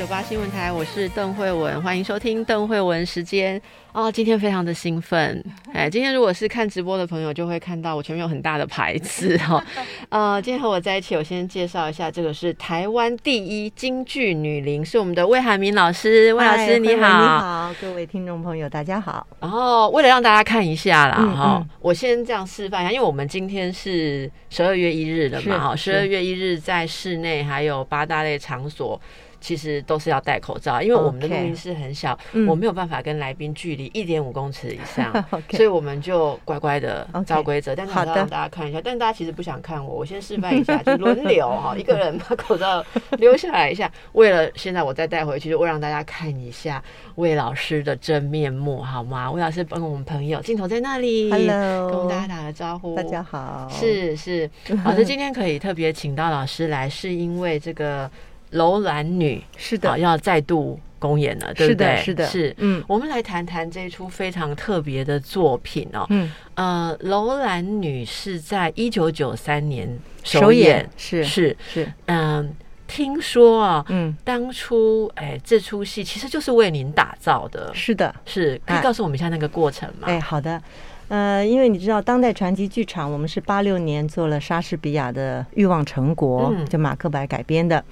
[0.00, 3.60] 九八新闻台，我是邓慧文，欢迎收听邓慧文时间。
[3.92, 9.62] 哦，今天非常的兴奋， 哎，今天如果是看直播的朋友，就会看到我前面有很大的牌子 哈。
[10.08, 16.32] 呃，今天和我在一起，我先介绍一下，这个是台湾第一京剧女伶，是我们的魏海明老师。
[16.32, 19.26] 魏老师你好，你好，各位听众朋友大家好。
[19.38, 28.98] 然后为了让大家看一下啦，哈，我先这样示范一下，因为我们今天是十二月一日的嘛，哈，十二月一日在室内还有八大类场所。
[29.40, 35.12] 其实都是要戴口罩，因为我们的录音室很小，我没有办法跟来宾距离一点五公尺以上，
[35.50, 37.74] 所以我们就乖乖的照规则。
[37.74, 42.84] 但是要让大家看一下，但大家其实不想看我，我先示范一下， 就轮流哈，一个人把口罩
[43.18, 43.90] 留下来一下。
[44.12, 46.82] 为了现在我再带回去，就为让大家看一下
[47.14, 49.30] 魏老师的真面目，好吗？
[49.30, 53.68] 魏老师帮我们朋友镜头在那里，Hello，跟大家打个招呼，大家好。
[53.70, 54.50] 是是，
[54.84, 58.10] 老师今天可以特别请到老师来，是因为这个。
[58.50, 61.96] 楼兰女是的，要再度公演了，对不对？
[61.96, 62.54] 是的，是。
[62.58, 66.06] 嗯，我们来谈谈这一出非常特别的作品哦。
[66.10, 71.56] 嗯，呃，楼兰女是在一九九三年首演，是是。
[71.72, 71.92] 是。
[72.06, 72.54] 嗯，
[72.86, 80.06] 听说啊，嗯，当初哎，这出戏其实就是为您打造的，是的，是可以告诉我们一下那个过程吗？
[80.08, 80.60] 哎，好的。
[81.08, 87.84] 呃，因为你知道，当代传奇剧场，我们是八六年做了莎士比亚的《欲望城国》，就马克白改编的，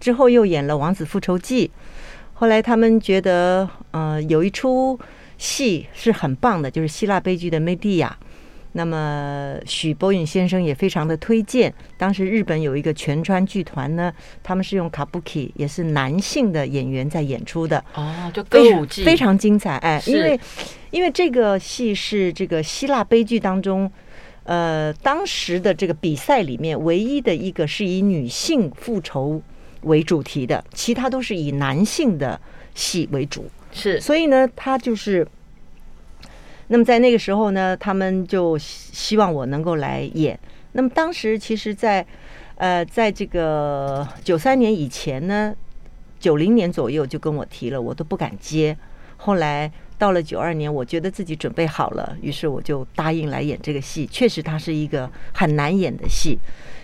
[0.00, 1.68] 之后又演了《王子复仇记》，
[2.34, 4.98] 后来他们觉得，呃，有一出
[5.36, 8.16] 戏是很棒的，就是希腊悲剧的《梅蒂亚》。
[8.72, 11.72] 那么许博允先生也非常的推荐。
[11.96, 14.12] 当时日本有一个全川剧团呢，
[14.42, 17.82] 他们是用卡布奇，也是男性的演员在演出的。
[17.94, 19.78] 哦，就歌舞剧，非常精彩。
[19.78, 20.38] 哎，因为
[20.90, 23.90] 因为这个戏是这个希腊悲剧当中，
[24.44, 29.42] 呃，当时的这个比赛里面唯一的一个是以女性复仇
[29.82, 32.40] 为主题的，其他都是以男性的
[32.74, 33.50] 戏为主。
[33.72, 35.26] 是，所以呢，他就是。
[36.70, 40.38] 那么在那个时候呢，他们就希望我能够来演。
[40.72, 42.06] 那么当时其实，在
[42.56, 45.54] 呃，在这个九三年以前呢，
[46.20, 48.76] 九零年左右就跟我提了，我都不敢接。
[49.18, 54.06] 后来到了九二年，我觉得自己准备好了，于是我就答应来演这个戏。
[54.06, 56.38] 确实，它是一个很难演的戏。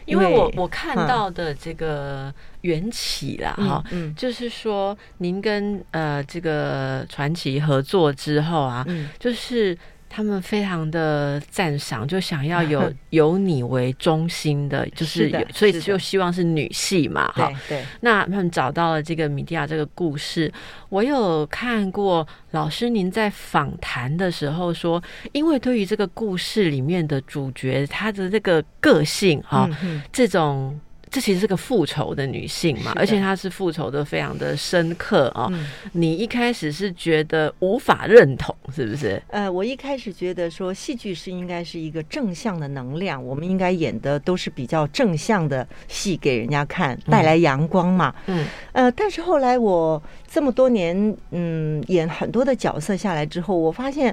[0.05, 2.31] 因为我我看到的这个
[2.61, 3.83] 缘起啦，哈，
[4.15, 8.87] 就是说您跟呃这个传奇合作之后啊，
[9.19, 9.77] 就是。
[10.15, 17.51] 他们非常的赞赏，就想要有 有你为中心的，就是所以就希望是女戏嘛，哈。
[17.69, 17.85] 对。
[18.01, 20.53] 那他们找到了这个米蒂亚这个故事，
[20.89, 25.03] 我有看过老师您在访谈的时候说，
[25.33, 29.69] 因为对于这个故事里面的主角，他的这个个性哈，
[30.13, 30.79] 这种。
[31.15, 35.49] 这其实是个复仇的女性嘛，而且她是复仇的非常的深刻啊。
[35.93, 39.23] 你一开始是觉得无法认同，是不是？
[39.29, 48.13] 呃，我一开始觉得说戏剧是应该是一个正向的能量，我们应该演的都是比较正向的戏给人家看，带来阳光嘛。
[48.27, 48.45] 嗯。
[48.73, 54.13] 呃，但是后来我这么多年嗯演很多的角色下来之后，我发现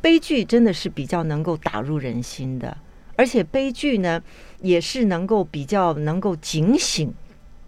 [0.00, 2.74] 悲剧真的是比较能够打入人心的，
[3.16, 4.22] 而且悲剧呢。
[4.62, 7.12] 也是能够比较能够警醒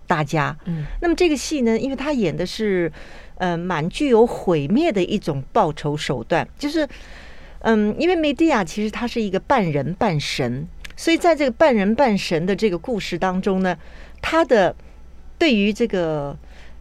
[0.06, 0.56] 大家。
[0.66, 2.90] 嗯，那么这个戏呢，因为他演的是
[3.36, 6.88] 呃蛮具有毁灭的一种报仇手段，就是
[7.60, 10.66] 嗯，因为梅蒂亚其实他是一个半人半神，
[10.96, 13.76] 所以在这个半人半神的这个故事当中呢，
[14.20, 14.74] 他的
[15.38, 16.36] 对于这个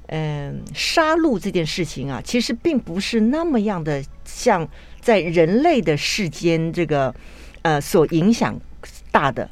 [0.07, 4.67] 嗯杀戮这件事情啊，其实并不是那么样的像
[4.99, 7.13] 在人类的世间这个
[7.61, 8.59] 呃所影响
[9.11, 9.49] 大的。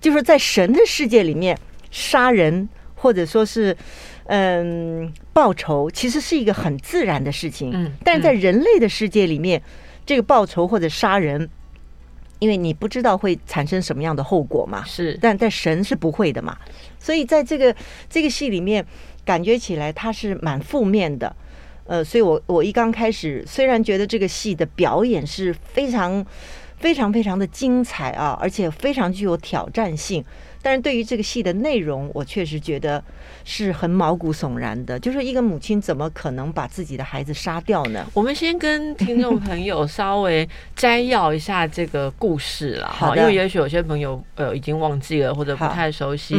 [0.00, 1.58] 就是在神的世界里面，
[1.90, 3.76] 杀人或者说是
[4.24, 7.70] 嗯报仇，其实是一个很自然的事情。
[7.74, 9.60] 嗯，但是在人类的世界里面，
[10.06, 11.48] 这个报仇或者杀人，
[12.38, 14.82] 因为你不知道会产生什么样的后果嘛。
[14.84, 16.56] 是，但在神是不会的嘛。
[16.98, 17.74] 所以在这个
[18.08, 18.84] 这个戏里面，
[19.24, 21.36] 感觉起来它是蛮负面的。
[21.84, 26.24] 呃，所以我我一刚开始，虽然觉得这个戏的表演是非常。
[26.80, 30.24] 非常非常的精彩啊，而且非常具有挑战性，
[30.62, 33.02] 但是对于这个戏的内容，我确实觉得
[33.44, 34.98] 是很毛骨悚然的。
[34.98, 38.06] 就是一个母亲怎么可能把自己的孩子杀掉呢？
[38.14, 46.36] 我们先跟听众朋友稍微摘要一下这个故事了，好，因为也许有些朋友呃已经忘记了或者不太熟悉。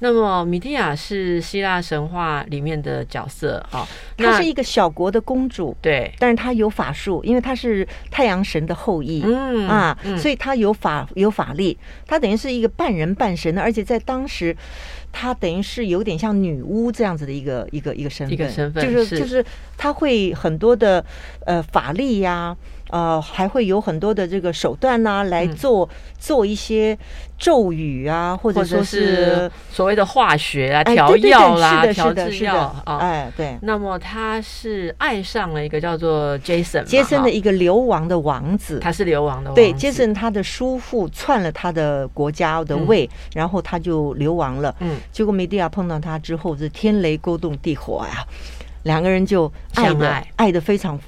[0.00, 3.86] 那么米蒂亚是希腊神话里面的角色，哈，
[4.16, 14.54] 她是一个小国的公主，对，但是她有法术，因为她是太阳神的后裔，嗯啊，所以她有法有法力，她等于是一个半人半神的，而且在当时，
[15.12, 19.44] 她等于是有点像女巫这样子的一个一个一个身份，一个身份，就是就是
[19.78, 21.04] 她会很多的
[21.46, 22.56] 呃法力呀。
[22.92, 26.96] 呃，还会有很多的这个手段呢，来做做一些
[27.38, 32.54] 咒语啊，或者说是所谓的化学啊、调药啦、调制药
[32.84, 32.98] 啊。
[32.98, 33.56] 哎，对。
[33.62, 38.78] 那么他是爱上了一个叫做 Jason，杰森的一个流亡的王子。
[38.78, 39.50] 他是流亡的。
[39.54, 44.74] 对，杰森他的叔父篡了他的国家的位，然后他就流亡了。
[44.80, 44.98] 嗯。
[45.10, 48.22] 结果梅蒂亚碰到他之后，是天雷勾动地火呀，
[48.82, 51.00] 两个人就爱的爱的非常。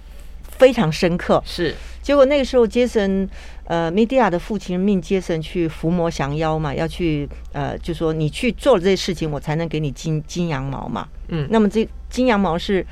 [0.59, 1.75] 非常深刻，是。
[2.03, 3.29] 结果那个时候，杰森，
[3.65, 11.09] 呃，米迪亚的父亲命杰森去伏魔降妖嘛，要去，呃，就说你去做了这些事情，我才能给你金金羊毛嘛。
[11.29, 11.49] 嗯。
[11.51, 12.87] 那么这金羊毛是，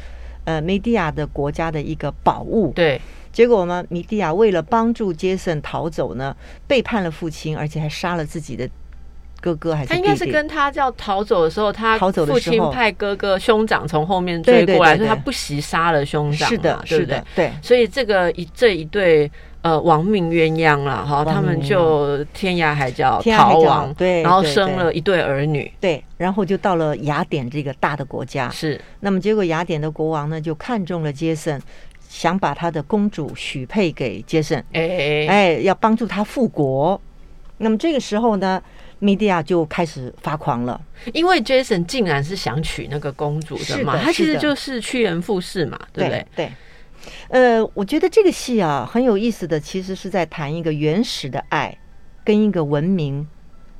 [0.44, 2.72] 呃，米迪亚的国家的一个宝物。
[2.74, 3.00] 对。
[3.30, 6.34] 结果呢，米迪亚为了帮助杰森逃走呢，
[6.66, 8.68] 背叛了父亲，而且还杀了自己的。
[9.42, 16.48] 哥哥还是他应该是跟他叫逃走的时候，他逃走父亲派哥哥兄长从后面追过来，所以他不惜杀了兄长。
[16.48, 17.50] 是的，是的，对。
[17.60, 19.28] 所以这个一这一对
[19.62, 28.48] 呃亡命鸳鸯了哈，他们就天涯海角逃亡，对，然后生了一对儿女，对，然后就到了雅典这个大的国家。
[28.48, 31.60] 是，那么结果雅典的国王呢就看中了杰森，
[32.08, 37.00] 想把他的公主许配给杰森，哎哎，要帮助他复国。
[37.58, 38.62] 那么这个时候呢？
[39.02, 40.80] 米迪亚就开始发狂了，
[41.12, 46.26] 因为 Jason 竟然是想娶那个公主的嘛，他其实就是趋炎附势嘛，对不对？
[46.36, 46.52] 对。
[47.28, 51.76] 呃，我觉得这个戏啊很有意思的，其实是在谈一个原始的爱
[52.24, 53.26] 跟一个文明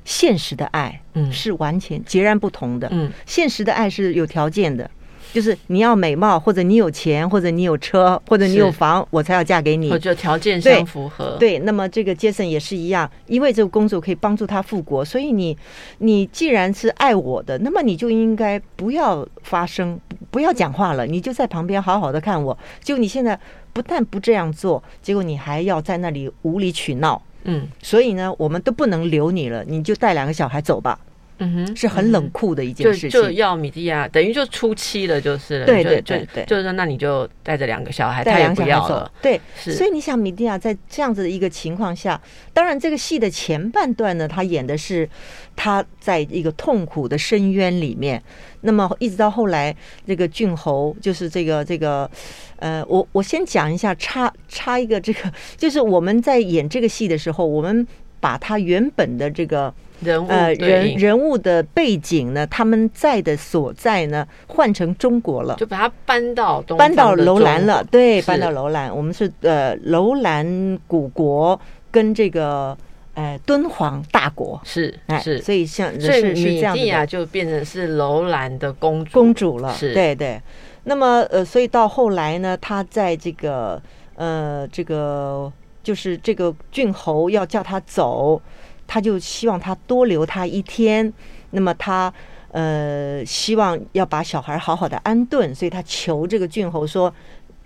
[0.03, 2.89] 现实的爱，嗯，是完全截然不同的。
[2.91, 4.91] 嗯，现实的爱是有条件的。
[5.33, 9.89] 就是你要美貌，或者你有钱，或者你有车，或者你有房，我才要嫁给你。
[9.89, 11.35] 我觉得条件相符合。
[11.39, 15.57] 对，那么这个杰森也是一样，因为这个工作可以帮助他复国，所以你
[15.97, 19.99] 你既然是爱我的，那么你就应该不要发声，
[20.29, 22.55] 不要讲话了，你就在旁边好好的看我。
[22.83, 23.39] 就你现在
[23.73, 27.19] 不但不这样做，结果你还要在那里无理取闹。
[27.45, 30.99] 嗯，所以呢，我们都不能留你了，你就带两个小孩走吧。
[31.39, 42.19] 嗯哼，是很冷酷的一件事情，就要米蒂亚，等于就初期了，就是对对对对，就是说，那你就带着两个小孩，他也不要了，对，所以你想，米蒂亚在这样子的一个情况下，
[42.53, 45.09] 当然这个戏的前半段呢，他演的是
[45.55, 48.21] 他在一个痛苦的深渊里面，
[48.61, 49.75] 那么一直到后来，
[50.05, 52.09] 这个俊侯就是这个这个，
[52.57, 57.85] 呃，我我先讲一下，插插一个这个，就是我们在演这个戏的时候，我们
[58.19, 59.73] 把他原本的这个。
[60.03, 62.45] 人物呃人人物的背景呢？
[62.47, 64.27] 他们在的所在呢？
[64.47, 67.83] 换成中国了，就把它搬到搬到楼兰了。
[67.85, 68.95] 对，搬到楼兰。
[68.95, 71.59] 我们是呃楼兰古国
[71.89, 72.77] 跟这个
[73.13, 79.73] 呃敦煌大国是是，所以像是是这样啊，就变成是楼兰的公主公主了。
[79.73, 80.39] 是，对对。
[80.83, 83.81] 那么呃，所以到后来呢，他在这个
[84.15, 85.51] 呃这个
[85.81, 88.41] 就是这个郡侯要叫他走。
[88.85, 91.11] 他就希望他多留他一天，
[91.51, 92.13] 那么他
[92.51, 97.11] 呃希望要把小孩好好的安顿，所以他求这个郡侯说：“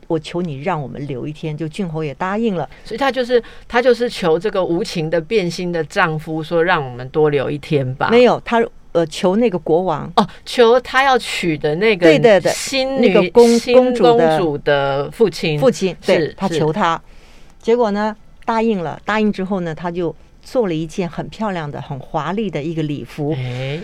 [0.07, 17.01] 我求你让我们留一天。”就郡侯也答应了，所以他就是他就是求这个无情的变心的丈夫说：“让我们多留一天吧。”没有，他呃求那个国王哦，求他要娶的那个对对对新那个公公主的父亲父亲，对他求他，
[17.59, 20.15] 结果呢答应了，答应之后呢他就。
[20.49, 23.35] 做了一件很漂亮的、很华丽的一个礼服，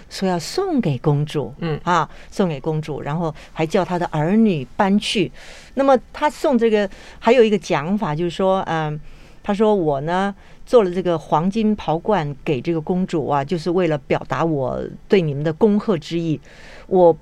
[0.10, 5.30] 说要送给公主，嗯啊，送给公主，然后还叫他的儿女搬去。
[5.74, 6.90] 那么他送这个
[7.20, 8.98] 还有一个讲法，就是说，嗯，
[9.44, 10.34] 他说我呢
[10.66, 16.40] 做了这个黄金袍冠给这个公主啊，就是为了表达我对你们的恭贺之意。
[16.88, 17.14] 我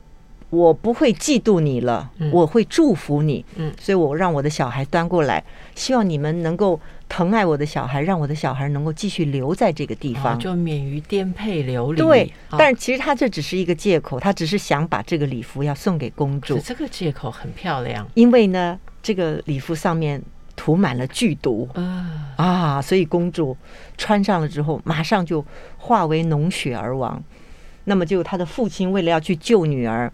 [0.52, 3.44] 我不会嫉妒你了，我会祝福你。
[3.56, 5.44] 嗯，所以我让我的小孩端过来，
[5.74, 6.80] 希望你们能够。
[7.12, 12.02] 疼爱我的小孩，让我的小孩能够继续留在这个地方，就免于颠沛流离。
[12.02, 16.58] 对，但是其实他这只是一个借口，他只是想把这个礼服要送给公主。
[16.60, 20.24] 这个借口很漂亮，因为呢，这个礼服上面。
[20.56, 21.68] 涂满了剧毒
[22.36, 23.58] 啊，所以公主
[23.98, 25.44] 穿上了之后，马上就
[25.78, 27.22] 化为脓血而亡。
[27.86, 30.12] 那么就他的父亲为了要去救女儿，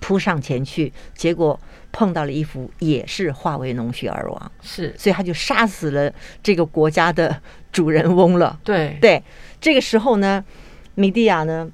[0.00, 1.58] 扑上前去，结果
[1.92, 4.52] 碰到了一幅也是化为脓血而亡。
[4.62, 7.40] 是，所以他就杀死了这个国家的
[7.70, 8.58] 主人翁了。
[8.64, 9.22] 对对，
[9.60, 10.44] 这个时候呢，
[10.94, 11.70] 米蒂亚呢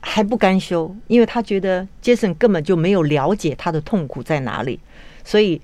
[0.00, 4.78] 还不甘休，因为他觉得杰森根本就没有了解他的痛苦在哪里，
[5.24, 5.60] 所以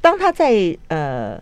[0.00, 1.40] 当他在呃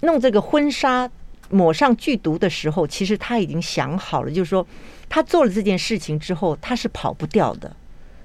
[0.00, 1.10] 弄这个婚纱
[1.50, 4.66] 抹上剧毒的时候，其实他已经想好了，就是说。
[5.06, 7.76] 他做了这件事情之后，他是跑不掉的，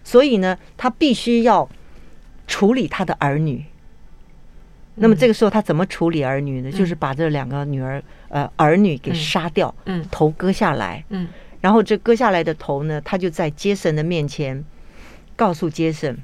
[0.10, 1.70] 所以呢，他必须要
[2.48, 3.64] 处理他的儿女。
[4.96, 6.72] 那么这个时候，他怎么处理儿女呢？
[6.72, 11.28] 就是把这两个女儿呃儿女给杀掉，嗯，头割下来，嗯，
[11.62, 14.66] 然后这割下来的头呢，他就在杰森的面前
[15.36, 16.18] 告诉杰森，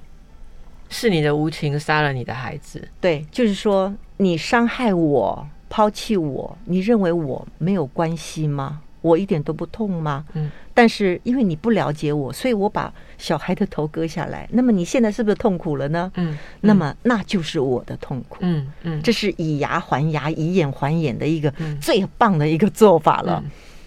[0.90, 2.88] 是你的无情杀了你的孩子。
[3.00, 8.82] 对，就是说你伤害我，抛弃我，你认为我没有关系吗？
[9.06, 10.26] 我一点都不痛吗？
[10.34, 14.50] 嗯，但是因为你不了解我，所以我把小孩的头割下来。
[14.52, 16.12] 那么你现在是不是痛苦了呢？
[16.16, 18.38] 嗯，那么那就是我的痛苦。
[18.40, 23.44] 嗯嗯，这是以牙还牙、以眼还眼的一个最棒的一个做法了。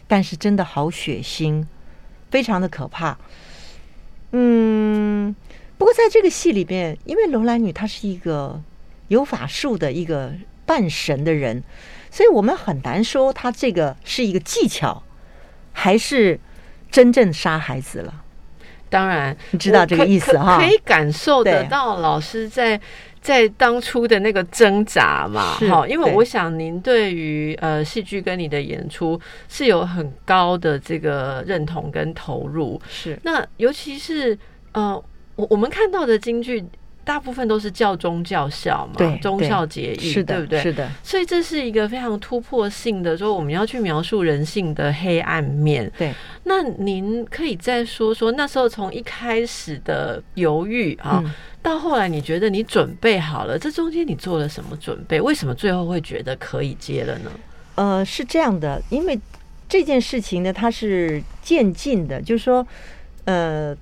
[0.07, 1.67] 但是真的好血腥，
[2.31, 3.19] 非常的可怕。
[4.31, 5.35] 嗯，
[5.77, 8.63] 不过在这个戏里面，因为楼兰女她是一个
[9.09, 10.33] 有法术的一个
[10.65, 11.65] 半神的人，
[12.11, 15.03] 所以我们很难说她这个是一个技巧。
[15.81, 16.37] 还是
[16.91, 18.13] 真正杀孩子了？
[18.91, 22.81] 当然，你知道这个意思哈，可以感受得到老师在
[23.21, 25.57] 在当初的那个挣扎嘛。
[25.69, 32.81] 好，因为我想您对于呃戏剧跟你的演出是有很高的这个认同跟投入。
[32.91, 34.37] 是，那尤其是
[34.73, 35.01] 呃，
[35.37, 36.65] 我我们看到的京剧。
[37.09, 40.61] 大部分都是教中教校嘛，对，忠孝节义，对不对？
[40.61, 45.91] 是的，所以这是一个非常突破性的，说我们要去描述人性的黑暗面。
[45.97, 46.13] 对，
[46.45, 51.25] 那您可以再说说那时候从一开始的犹豫啊，
[51.63, 55.19] 到后来你觉得你准备好了，这中间你做了什么准备？
[55.19, 57.31] 为什么最后会觉得可以接了呢？
[57.77, 59.19] 呃，是这样的，因为
[59.67, 62.67] 这件事情呢，它是渐进的，就是说，
[63.25, 63.75] 呃。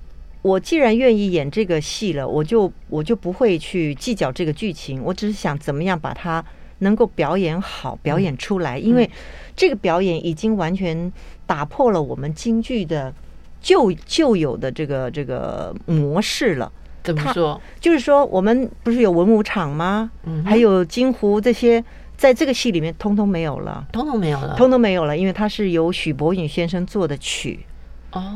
[0.47, 6.43] 我既然愿意演这个戏了，我就我就不会去计较这个剧情，我只是想怎么样把它
[6.79, 8.79] 能够表演好，表演出来。
[8.79, 9.09] 因为
[9.57, 11.11] 这个表演已经完全
[11.45, 13.13] 打破了我们京剧的
[13.59, 16.71] 旧旧有的这个这个模式了。
[17.03, 17.59] 怎么说？
[17.81, 20.09] 就是说，我们不是有文武场吗？
[20.23, 21.83] 嗯，还有金湖这些，
[22.15, 27.59] 在这个戏里面通通没有了，通通没有了，通通没有了，因为它是由许伯允先生做的曲。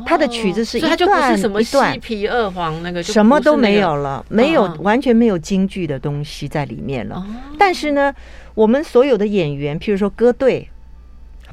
[0.06, 7.24] 他的曲子是一段一段，一皮二黄那个什么都没有了，没有完全没有京剧的东西在里面了。
[7.58, 8.14] 但是呢，
[8.54, 10.68] 我们所有的演员，譬如说歌队，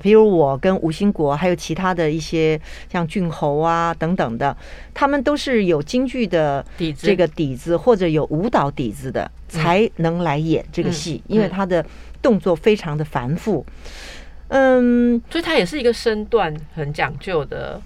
[0.02, 2.60] 比如我跟吴兴国，还有其他的一些
[2.92, 4.56] 像俊侯啊等等的，
[4.94, 11.86] 他们都是有京剧的底子，这个底子或者有舞蹈底子的，才能来演这个戏，因为他的
[12.22, 13.66] 动作非常的繁复。
[14.48, 17.80] 嗯，所以他也是一个身段很讲究的。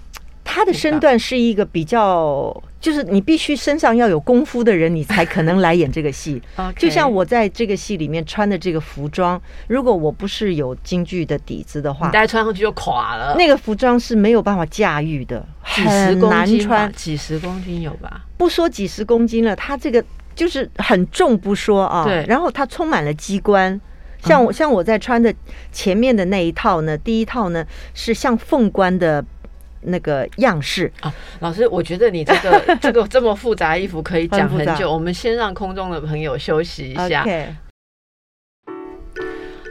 [0.54, 6.40] 他的身段是一个比较，就是你必须身上要有功夫的人，你才可能来演这个戏。
[6.78, 13.34] 就像我在这个戏里面穿的这个服装，如果我不是有京剧的底子的话，大家穿上去就垮了。
[13.36, 16.92] 那个服装是没有办法驾驭的，很难穿。
[16.92, 18.24] 几十公斤有吧？
[18.36, 20.04] 不说几十公斤了，它这个
[20.36, 22.04] 就是很重不说啊。
[22.04, 22.24] 对。
[22.28, 23.80] 然后它充满了机关，
[24.22, 25.34] 像我像我在穿的
[25.72, 29.24] 前面的那一套呢，第一套呢是像凤冠的。
[29.84, 30.92] 那个样式。
[31.00, 37.24] 啊，老师，我觉得你这个 这个这么复杂衣服可以讲很久，我们先让空中的朋友休息一下。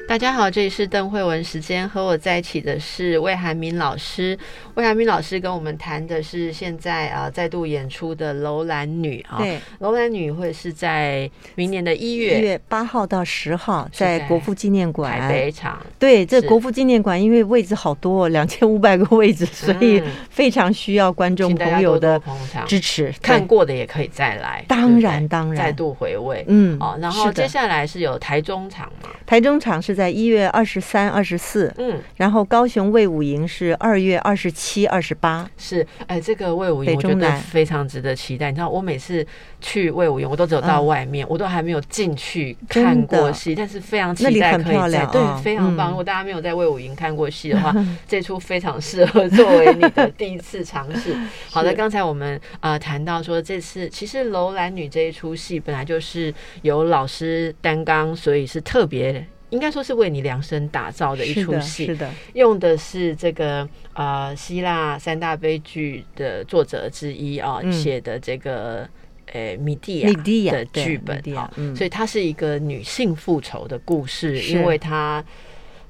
[0.05, 4.37] 大家好，这里是邓慧文时间，和我在一起的是魏寒明老师。
[4.75, 15.83] 魏寒明老师跟我们谈的是现在啊再度演出的《楼兰女》啊，对，《楼兰女》会是在明年的一月一月八号到十号在国父纪念馆台北场。
[15.97, 22.21] 对，这国父纪念馆因为位置好多， 两千五百个位置，所以非常需要观众朋友的
[22.67, 23.11] 支持。
[23.21, 26.43] 看过的也可以再来，当然当然再度回味。
[26.47, 29.09] 嗯，哦，然后接下来是有台中场嘛？
[29.25, 29.92] 台中场是。
[29.93, 38.49] 是在一月二十三、二十四，嗯，然后高雄魏武营是二月二十七、二十八，是，哎，这个魏武营我觉得非常值得期待。
[38.49, 39.25] 你知道，我每次
[39.61, 45.89] 去魏武营，我都只有到外面，我都还没有进去看过戏，但是非常期待可以在，对，非常棒。
[45.89, 47.71] 如果大家没有在魏武营看过戏的话，
[48.07, 51.15] 这出非常适合作为你的第一次尝试。
[51.51, 56.33] 好的，刚才我们呃谈到说，这次其实《楼兰女》这一出戏本来就是
[56.63, 59.23] 由老师担纲，所以是特别。
[59.53, 68.89] 应该说是为你量身打造的一出戏，是的，用的是这个呃希腊三大悲剧的作者之一啊写的这个
[69.31, 75.23] 呃米蒂亚的剧本啊，所以它是一个女性复仇的故事，因为它。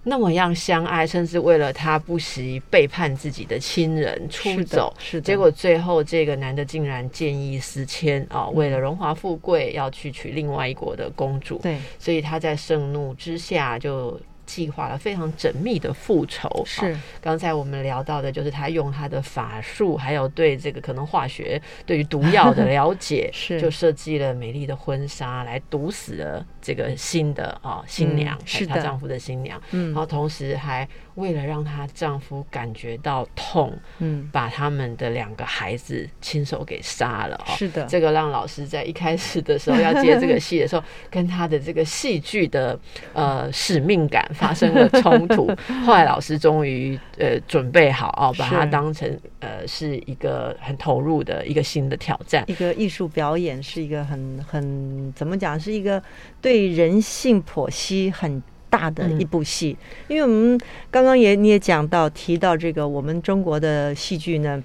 [0.03, 14.19] 那么样相爱，甚至为了他不惜背叛自己的亲人出走，是结果最后这个男的竟然见异思迁啊，为了荣华富贵要去娶另外一国的公主，对，所以他在盛怒之下就。
[14.53, 16.47] 计划了非常缜密的复仇。
[16.63, 29.59] 是刚才我们聊到的，就是他用他的法术，还有对这个可能化学对于毒药的了解， 是就设计了美丽的婚纱来毒死了这个新的啊新娘，是她丈夫的新娘。
[29.71, 37.35] 嗯，然后同时还为了让她丈夫感觉到痛，嗯，把他们的两个孩子亲手给杀了。
[37.47, 42.79] 哦是的，这个让老师在一开始的时候要接这个戏的时候， 跟他的这个戏剧的
[43.13, 44.23] 呃使命感。
[44.33, 45.47] 发生了冲突，
[45.85, 52.43] 后来老师终于呃准备好哦，把它当成呃是一个很投入的一个新的挑战。
[52.47, 56.01] 一个艺术表演是一个很很怎么讲，是一个
[56.41, 58.41] 对人性剖析很
[58.73, 59.77] 大的一部戏。
[60.07, 64.63] 因为我们刚刚也你也讲到提到这个我们中国的戏剧呢。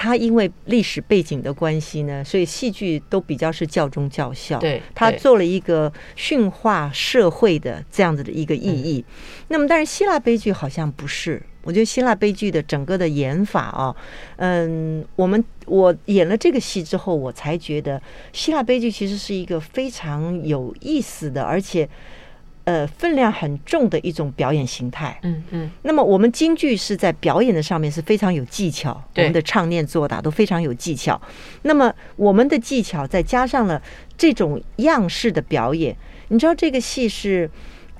[0.00, 4.56] 它因为历史背景的关系呢，所以戏剧都比较是教中教校。
[4.60, 9.04] 对，它做了一个驯化社会的这样子的一个意义。
[9.48, 11.42] 那么，但是希腊悲剧好像不是。
[11.64, 13.96] 我觉得希腊悲剧的整个的演法啊，
[14.36, 18.00] 嗯，我们我演了这个戏之后，我才觉得
[18.32, 21.88] 希腊悲剧其实是一个非常有意思的，而且。
[22.68, 25.18] 呃，分量很重的一种表演形态。
[25.22, 25.70] 嗯嗯。
[25.80, 31.18] 那么我们京剧是在表演的上面是非常有技巧，我们的唱念做打都非常有技巧。
[31.62, 33.80] 那么我们的技巧再加上了
[34.18, 35.96] 这种样式的表演，
[36.28, 37.50] 你知道这个戏是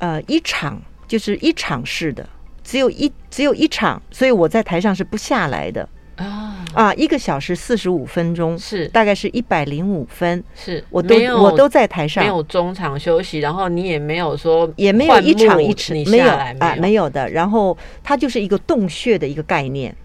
[0.01, 2.29] 呃一场就是一场式的，
[2.63, 5.89] 只有一只有一场，所以我在台上是不下来的。
[6.19, 6.55] 啊。
[6.75, 6.95] 啊！
[6.95, 8.87] 一个小时四十五分钟，是。
[8.89, 10.85] 大概是一百零五分，是。
[10.91, 17.09] 我都我都在台上，没有中场休息，然后你也没有说也没有一场一场没有啊没有。
[17.09, 19.97] 的，然后它就是一个洞穴的一个概念，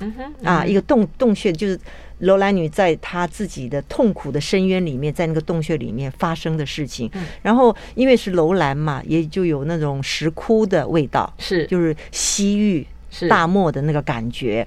[0.00, 1.80] 嗯哼啊一个洞洞穴就是
[2.18, 11.66] 楼兰女在她自己的痛苦的深渊里面，在那个洞穴里面发生的事情，然后因为是楼兰嘛，也就有那种石窟的味道，是。
[11.66, 12.86] 就是西域
[13.28, 14.66] 大漠的那个感觉。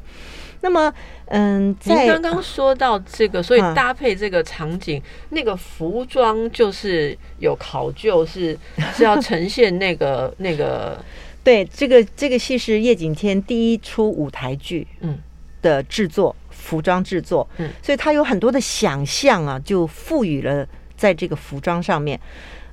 [0.65, 0.91] 那么，
[1.27, 4.99] 嗯，在刚刚说到这个，所以搭配这个场景，
[5.29, 8.57] 那个服装就是有考究，是
[8.97, 10.99] 是要呈现那个那个。
[11.43, 15.19] 对，这个这个戏是叶景天第一出舞台剧，嗯
[15.61, 22.19] 的制作，服装制作，嗯，所以他有很多的想象啊，就赋予了在这个服装上面。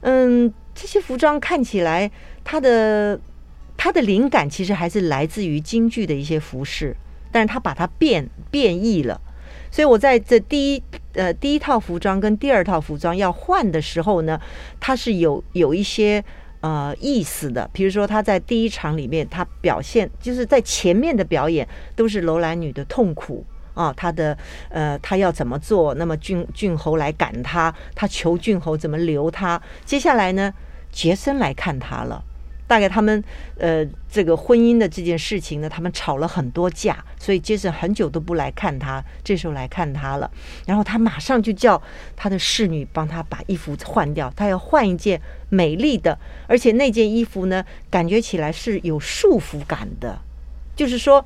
[0.01, 2.11] 嗯，这些服装看起来，
[2.43, 3.21] 它的
[3.77, 6.97] 它的灵感其实还是来自于京剧的一些服饰。
[7.33, 9.21] 但是他把它变变异了，
[9.71, 10.83] 所以我在这第一
[11.15, 14.39] 呃第一套服装跟第二套服装要换的时候呢，
[14.79, 16.23] 它是有有一些
[16.61, 17.69] 呃意思的。
[17.73, 21.67] 比如说他在第一场里面，他表现就是在前面的表演
[21.97, 24.37] 都是楼兰女的痛苦啊，他的
[24.69, 25.95] 呃他要怎么做？
[25.95, 29.61] 那么郡郡侯来赶他，他求郡侯怎么留他？
[29.87, 30.53] 接下来呢，
[30.91, 32.23] 杰森来看他了。
[32.67, 33.23] 大概他们
[33.59, 39.03] 呃，这个婚姻的这件事情呢，他们吵了很多架，所以杰森很久都不来看他。
[39.23, 40.31] 这时候来看他了，
[40.67, 41.81] 然后他马上就叫
[42.17, 45.21] 他的侍女帮他把衣服换掉，他要换一件
[45.51, 50.19] 美丽的，而且那件衣服呢，感觉起来是有束缚感的。
[50.75, 51.23] 就是说，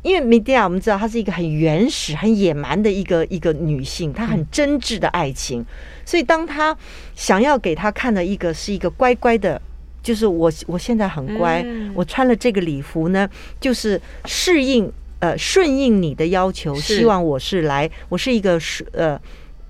[0.00, 5.62] 因为米蒂亚我们知道她是一个很原始、很野蛮的一个一个女性，她很真挚的爱情，
[6.06, 6.74] 所以当她
[7.14, 9.60] 想要给他看的一个是一个乖乖的。
[10.06, 11.66] 就是我，我现在很乖。
[11.92, 14.88] 我穿了这个礼服呢，就是适应
[15.18, 19.20] 呃顺应你的要求，希望我是来，我是一个是呃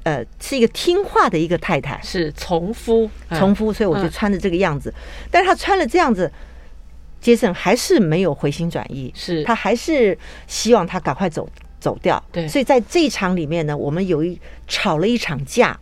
[0.03, 4.93] 呃是一个听话的一个太太，是从夫从夫，所以我就穿的这个样子。
[5.31, 6.31] 但是他穿了这样子，
[7.19, 11.49] 杰森还是没有回心转意，是他还是希望他赶快走
[11.81, 12.23] 走掉。
[12.31, 15.81] 对，所以在这一场里面呢，我们有一吵了一场架。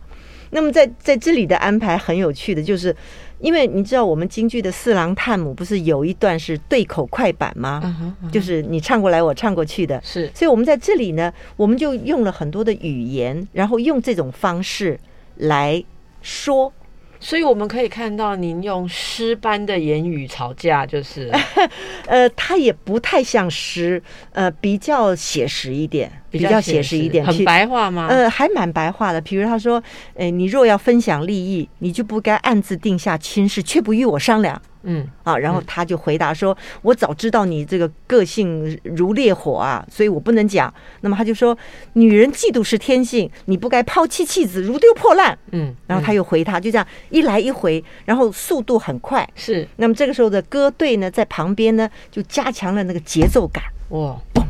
[0.51, 2.95] 那么在在这里的安排很有趣的，就是。
[3.39, 7.95] 因为你知道我们京剧的四郎探母不是有一段是对口快板吗？
[8.31, 10.01] 就是你唱过来，我唱过去的。
[10.03, 14.99] 是，所以我们在这里呢，我们就用了很多的语言，然后用这种方式
[15.35, 15.83] 来
[16.21, 16.71] 说。
[17.17, 21.31] 所以我们可以看到，您用诗般的言语吵架，就是，
[22.05, 28.07] 呃，他也不太像诗，呃，比较写实一点，比较写实一点，很白话吗？
[28.09, 29.19] 呃，还蛮白话的。
[29.21, 29.81] 比如他说，
[30.15, 34.61] 哎，你若要分享利益，你就不该暗自定下亲事，却不与我商量。
[34.87, 40.71] 嗯啊，然后他就回答说：“我早知道你这个个性如烈火啊，所以我不能讲。”
[41.01, 41.57] 那么他就说
[41.93, 49.27] ：“女人嫉妒是天性，你不该抛弃妻子如丢破烂。”嗯，然后他又回他，就这样一来一回，然后速度很快。
[49.33, 53.63] 是，那么这个时候的歌队呢，在旁边呢，就加强了那个节奏感。
[53.89, 54.43] 哇，嘣，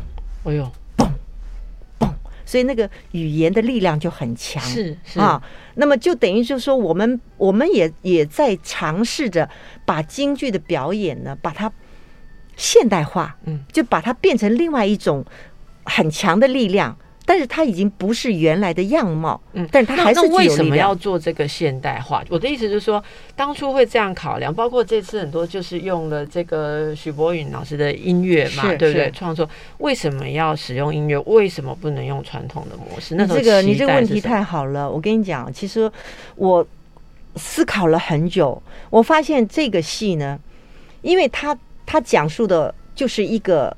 [0.44, 0.70] 哎呦。
[2.46, 5.42] 所以那个语言的力量就很强，是是啊，
[5.74, 9.46] 那么就等于就是说，我们我们也也在尝试着
[9.84, 11.70] 把京剧的表演呢，把它
[12.56, 15.24] 现代化，嗯，就把它变成另外一种
[15.84, 16.96] 很强的力量。
[17.28, 22.22] 但是它已经不是原来的样貌，嗯，但是它还是为什么要做这个现代化？
[22.30, 23.02] 我的意思就是说，
[23.34, 29.10] 当初会这样考量，包括这次很多就是用了这个许博允老师的音乐嘛，对不对？
[29.10, 31.18] 创作为什么要使用音乐？
[31.22, 33.16] 为什么不能用传统的模式？
[33.16, 34.88] 那这个你这个问题太好了。
[34.88, 35.90] 我跟你讲，其实
[36.36, 36.64] 我
[37.34, 40.38] 思考了很久，我发现这个戏呢，
[41.02, 43.76] 因为它它讲述的就是一个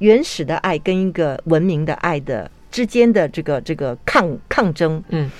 [0.00, 2.50] 原始的爱跟一个文明的爱的。
[2.70, 5.30] 之间的这个这个抗抗争，嗯，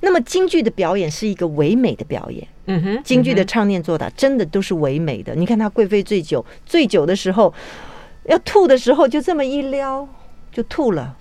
[0.00, 5.34] 那么京剧的表演是一个唯美的表演，嗯哼，京剧的唱念做打真的都是唯美的。
[5.34, 7.52] 你看他贵妃醉酒，醉酒的时候
[8.24, 10.08] 要吐的时候，就这么一撩
[10.52, 11.16] 就吐了，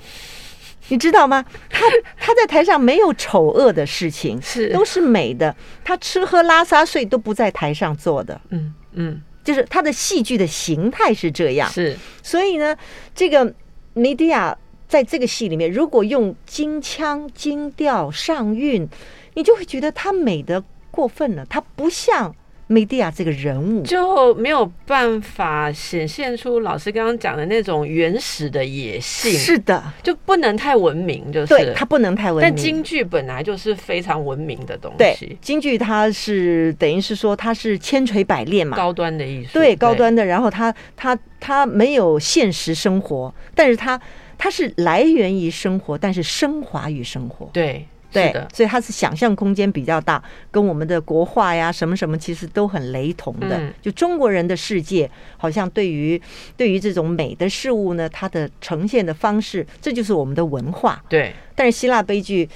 [0.90, 1.44] 你知道吗？
[1.70, 1.82] 他
[2.18, 5.56] 他在台上没有丑恶的事情，是都是美的。
[5.84, 11.98] 他吃喝拉撒睡都不在台上做的，嗯嗯，就是他的戏剧的形态是这样，是。
[12.22, 12.78] 所以呢，
[13.16, 13.54] 这个
[13.94, 14.56] 梅迪亚。
[14.90, 18.90] 在这个戏里面，如果用京腔、京调、上韵，
[19.36, 29.32] 你就会觉得它美的过分了，它不像梅蒂亚这个人物，就没有办法显现出老师刚刚讲的那种原始的野性。
[29.32, 32.50] 是的，就不能太文明，就是对，它不能太文明。
[32.50, 40.26] 但京剧本来就是非常文明的东西，京剧它是等于是说它是千锤百炼嘛，高端的艺术，对，高端的。
[40.26, 44.02] 然后它它它没有现实生活，但是它。
[44.40, 47.48] 它是来源于生活，但是升华于生活。
[47.54, 53.72] 对，对，所以它是想象空间比较大，跟我们的国画呀什么什么其实都很雷同的。
[53.82, 56.20] 就中国人的世界，好像对于
[56.58, 61.04] 对于这种美的事物呢，它的呈现的方式，这就是我们的文化。
[61.08, 62.50] 对，但是希腊悲剧，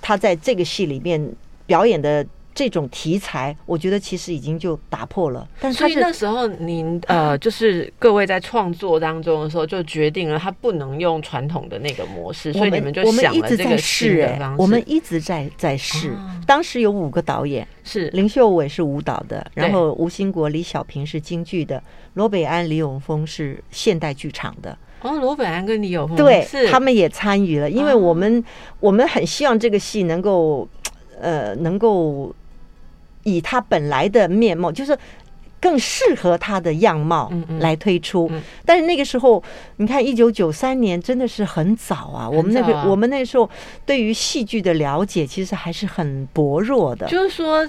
[0.00, 1.30] 它在这个戏里面
[1.66, 2.26] 表演的。
[2.56, 5.46] 这种题材，我觉得其实已经就打破了。
[5.60, 14.62] 但所以那时候您呃，就是各位在创作当中的时候，就决定了他不能用传统的那个模式，所以你们就想了这个试的方式。
[14.62, 16.10] 我们一直在在试。
[16.46, 21.82] 当时有五个导演，是林秀伟是舞蹈的，然后吴兴国、李小平是京剧的，
[22.14, 24.78] 罗北安、李永峰是现代剧场的。
[25.02, 28.42] 哦，罗北安跟李永峰对，他们也参与了，因为我们
[28.80, 30.66] 我们很希望这个戏能够
[31.20, 32.34] 呃能够。
[33.26, 34.96] 以他本来的面貌，就是
[35.60, 38.30] 更适合他的样貌来推出。
[38.64, 39.42] 但是那个时候，
[39.78, 42.30] 你看一九九三年真的是很早啊。
[42.30, 43.50] 我们那个我们那时候
[43.84, 47.08] 对于戏剧的了解其实还是很薄弱的。
[47.08, 47.68] 就是说，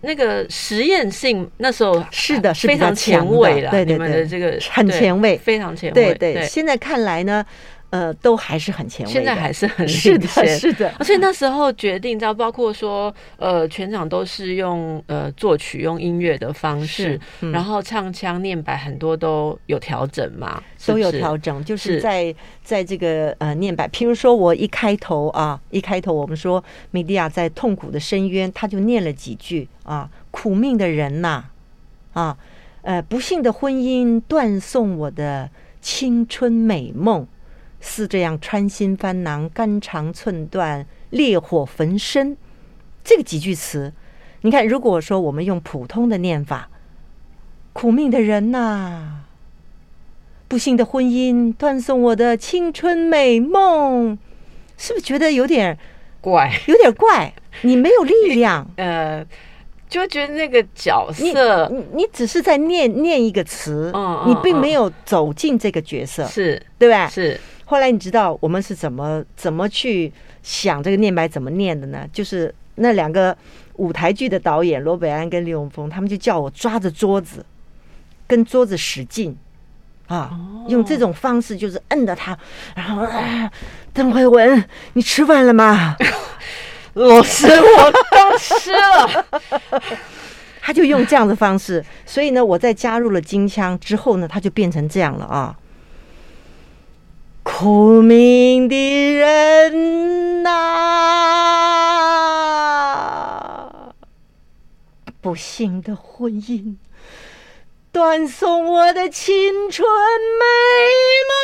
[0.00, 3.70] 那个实验性那时候是的，是非常前卫了。
[3.70, 6.14] 对对对，这个很前卫，非常前卫。
[6.14, 7.44] 对对，现在看来呢。
[7.90, 10.26] 呃，都还是很前卫，现在还是很是的，
[10.58, 10.92] 是的。
[10.98, 17.18] 而且那时候决定，知道包括说，呃，全场都是用呃作曲、用音乐的方式，
[17.52, 21.64] 然后唱腔、念白很多都有调整嘛，都有调整。
[21.64, 31.44] 就是在在这个呃念白，譬如说我一开头啊，一开头我们说米迪亚在痛苦的深渊，他就念了几句啊，苦命的人呐，
[32.14, 32.36] 啊，
[32.82, 35.48] 呃，不幸的婚姻断送我的
[35.80, 37.26] 青春美梦。
[37.86, 42.36] 似这样穿心翻囊，肝肠寸断，烈火焚身。
[43.04, 43.92] 这个几句词，
[44.40, 46.68] 你看，如果说我们用普通的念法，
[47.72, 49.20] 苦命的人呐，
[50.48, 54.18] 不幸的婚姻断送我的青春美梦，
[54.76, 55.78] 是不是觉得有点
[56.20, 56.50] 怪？
[56.66, 59.24] 有点怪，你没有力量， 呃，
[59.88, 67.08] 就觉得那个角色，你你只是在念念一个词，嗯，你并没有走进这个角色，是对吧？
[67.08, 67.40] 是。
[67.66, 70.10] 后来你知道我们是怎么怎么去
[70.42, 72.08] 想这个念白怎么念的呢？
[72.12, 73.36] 就是那两个
[73.74, 77.44] 舞台剧的导演罗北安跟李永峰，他们就叫我抓着桌子，
[78.26, 79.36] 跟桌子使劲
[80.06, 80.30] 啊，
[80.68, 82.38] 用这种方式就是摁着他，
[82.74, 83.04] 然后
[83.92, 85.96] 邓慧文，你吃饭了吗？
[86.94, 89.26] 老师，我 刚吃了。
[90.62, 95.56] 他就用这样的方式，所以呢，我在加入了金枪之后呢，他就变成这样了啊。
[97.48, 98.76] 苦命的
[99.14, 100.50] 人呐，
[105.20, 106.74] 不幸的婚姻，
[107.92, 109.88] 断送我的青春
[110.38, 110.44] 美
[111.28, 111.36] 梦。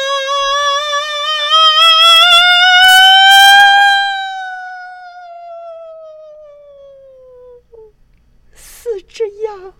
[8.54, 9.72] 是这样，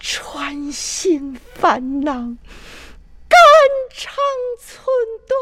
[0.00, 2.34] 穿心烦恼。
[3.68, 4.14] 肝肠
[4.58, 4.80] 寸
[5.28, 5.36] 断，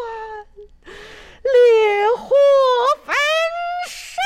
[1.44, 1.52] 烈
[2.18, 2.34] 火
[3.04, 3.14] 焚
[3.88, 4.18] 身。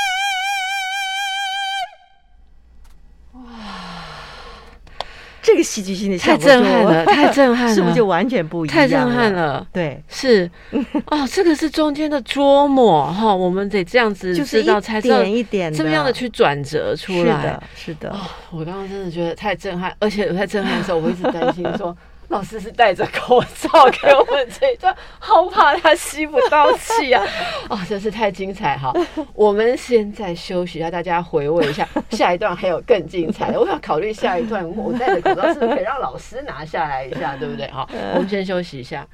[3.35, 3.43] 哇，
[5.43, 8.75] 这个戏剧性的太震撼了，太震撼了，是不是就完全不一样？
[8.75, 10.51] 太震撼了，对，是
[11.07, 17.63] 哦，这个是中间的琢磨哈，我们得这样子 知道，才知道一点这么样的去转折出来。
[17.77, 18.17] 是的，
[18.51, 21.95] 我刚刚真的觉得太震撼，而且我在震撼的时候，我一直担心说。
[22.31, 27.25] 老师是戴着口罩给我们这一段，好怕他吸不到气啊！
[27.69, 28.93] 哦，真是太精彩哈！
[29.35, 33.61] 我们现在休息一下，大家回味一下，下一段还有更精彩的。
[33.61, 37.69] 我要考虑下一段，我戴着口罩是不是可以让老师拿下来一下，对不对？
[37.73, 39.05] 好，我们先休息一下。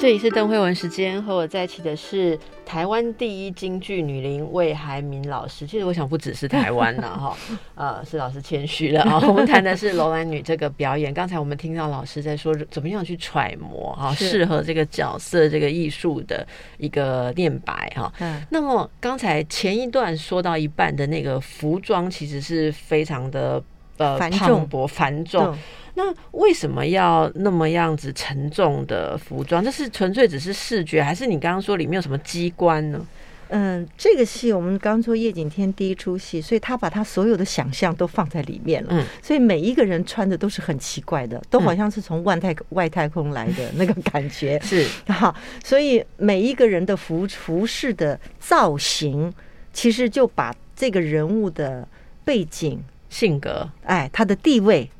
[0.00, 5.66] 这里是邓慧文时间，和我在一起的是台湾第一京剧女伶魏海敏老师。
[5.66, 7.36] 其实我想不只是台湾了哈，
[7.76, 9.20] 呃，是老师谦虚了啊。
[9.28, 11.12] 我们谈的是楼兰女这个表演。
[11.12, 16.46] 刚才我们听到老师在说怎么样去揣摩啊，适合这个角色这个艺术的
[16.78, 18.10] 一个念白哈。
[18.48, 23.62] 那么刚才前一段说到一半的那个服装，其实是非常的
[24.00, 25.56] 呃繁重繁重。
[25.94, 29.62] 那为什么要那么样子沉重的服装？
[29.62, 33.06] 这是纯粹只是视觉，还是你刚刚说里面有什么机关呢？
[33.52, 38.90] 嗯，这个戏我们刚说叶景天第一出戏，所以他把他所有的想象都放在里面了。
[38.92, 44.58] 嗯，所以每一个人穿的都是很奇怪的，都好像是从外太外太空来的那个感觉。
[44.62, 45.34] 是哈，
[45.64, 49.34] 所以每一个人的服服饰的造型，
[49.72, 51.86] 其实就把这个人物的
[52.24, 54.90] 背景、性格，哎，他的地位。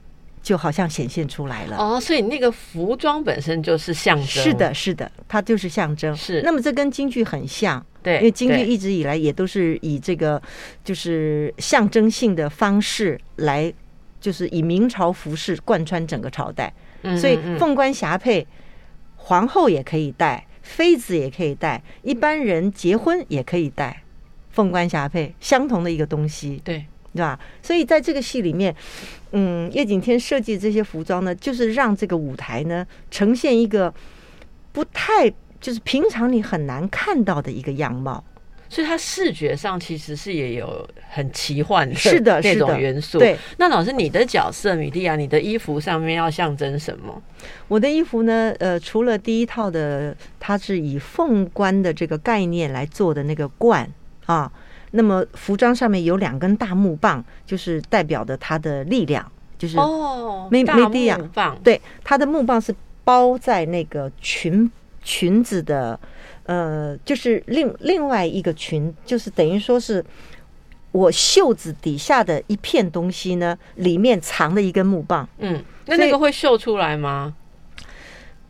[0.43, 4.27] 就好像显现出来了哦，所以那个服装本身就是象征。
[4.27, 6.17] 是的，是的，它就是象征。
[6.17, 10.41] 是，那么这跟京剧很像，对，因为京剧一直以来也都是以这个
[10.83, 13.71] 就是象征性的方式来，
[14.19, 16.73] 就是以明朝服饰贯穿整个朝代。
[17.03, 18.47] 嗯所以凤冠霞帔，
[19.17, 24.03] 皇后也可以戴，妃子也可以戴，一般人结婚也可以戴
[24.49, 26.63] 凤冠霞帔，相同的一个东西。
[26.65, 26.87] 对。
[27.13, 27.39] 对吧？
[27.63, 28.75] 所以在这个戏里面，
[29.33, 33.93] 嗯，叶景天设计这些服装呢，就是让这个舞台呢呈现一个
[34.73, 35.29] 不太
[35.61, 38.25] 就是平常你很难看到的一个样貌。
[38.73, 43.19] 所以它视觉上其实是也有很奇幻的，是的，那种元素。
[43.19, 47.21] 对，那老师，你的角色米蒂亚，你的衣服上面要象征什么？
[47.67, 48.55] 我的衣服呢？
[48.61, 53.93] 呃，除了第一套的，它是以凤冠的这个概念来做的那个冠
[54.27, 54.49] 啊。
[54.93, 59.25] 那么服装上面有两根大木棒，就是代表的它的力量，
[59.59, 62.75] 就是哦，梅梅蒂亚棒，对，它的木棒是
[63.05, 64.71] 包在那个裙
[65.03, 65.99] 裙子的，
[66.45, 70.05] 呃，就是另另外一个裙，就是等于说是
[70.93, 77.35] 我袖子底下的一片东西呢，里面藏了一根木棒，嗯，那那个会秀出来吗？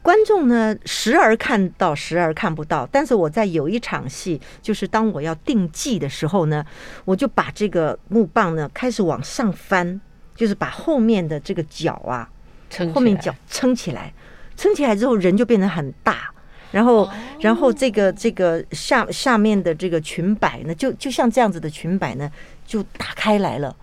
[0.02, 2.88] 观众呢，时而看到，时而看不到。
[2.90, 6.64] 但是我在有一场戏，就是当我要定计的时候呢，
[7.04, 10.00] 我就把这个木棒呢开始往上翻，
[10.34, 12.26] 就是把后面的这个脚啊，
[12.70, 14.12] 撑后面脚撑起来，
[14.56, 16.32] 撑起来之后人就变得很大，
[16.72, 17.06] 然后，
[17.40, 22.30] 然后这个这个下下面的这个裙摆呢，就就像这样子的裙摆呢，
[22.66, 23.76] 就打开来了，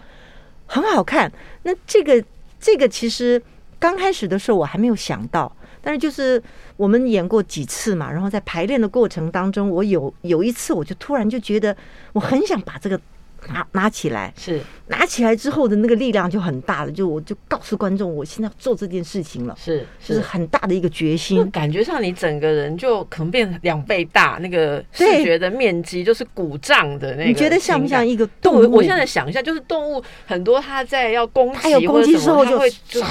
[0.66, 1.32] 很好看。
[1.62, 2.24] 那这个
[2.60, 3.40] 这个其实
[3.78, 5.56] 刚开始的时候我还没有想到。
[5.82, 6.42] 但是就是
[6.76, 11.76] 我们演过几次嘛，然后在排练的过程当中，我有有一次我就突然就觉得
[12.14, 13.00] 我很想把这个
[13.50, 28.78] 拿拿起来，是拿起来之后的那个力量就很大了，就我就告诉观众，我现在要做这件事情了，是就是很大的一个决心，感觉上你整个人就可能变两倍大，那个视觉的面积就是鼓胀的那个，你觉得像不像一个动物？
[28.78, 33.08] 我现在想一下，就是动物很多，它在要攻击，它有攻击之后就会就鼓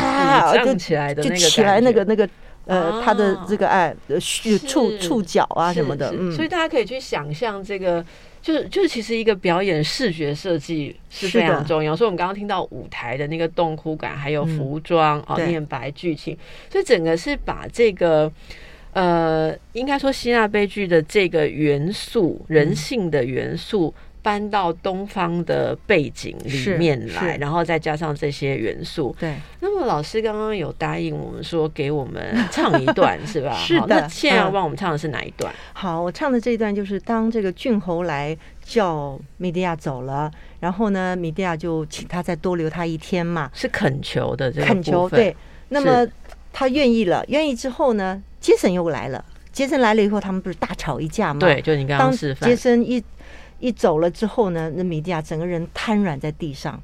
[0.53, 2.29] 胀起来的那个起来那个那个。
[2.67, 3.95] 呃，他的这个哎，
[4.67, 8.05] 触触角啊什么的，嗯，所以大家可以去想象这个，
[8.43, 11.95] 就是就是其实一个表演视觉设计是非常重要。
[11.95, 16.37] 所以我们刚刚听到舞台的那个洞窟感，还有服装啊、念白剧情，
[16.69, 18.31] 所以整个是把这个
[18.93, 23.95] 呃，应该说希腊悲剧的这个元素，人性的元素。
[24.27, 29.15] 搬到东方的背景里面来，然后再加上这些元素。
[29.21, 33.55] 对，那么老师刚刚有答应我们说给我们 唱一段，是吧？
[33.55, 33.87] 是的。
[33.87, 35.55] 那现在要帮我们唱的是哪一段？
[35.75, 45.09] 好，我唱的这一段就是当这个郡侯来叫米迪亚走了，然后呢，米迪亚就请他再多留他一天嘛，是恳求的这个恳求。
[45.09, 45.37] 对，
[45.69, 46.05] 那么
[46.53, 49.25] 他愿意了，愿意之后呢，杰森又来了。
[49.53, 51.39] 杰森来了以后，他们不是大吵一架吗？
[51.39, 52.11] 对，就你刚刚。
[52.41, 53.01] 杰森一。
[53.59, 56.81] 一走了之后呢，那米蒂亚整个人瘫软在地上，